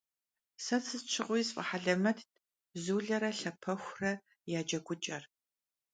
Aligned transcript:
Se 0.63 0.77
sıt 0.85 1.05
şığui 1.13 1.41
sf'ehelemett 1.49 2.19
Zulere 2.83 3.31
Lhapexure 3.39 4.11
ya 4.53 4.61
ceguç'er. 4.69 5.23